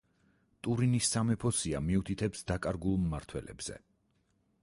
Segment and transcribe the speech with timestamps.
[0.67, 3.77] ტურინის სამეფო სია მიუთითებს „დაკარგულ“ მმართველებზე.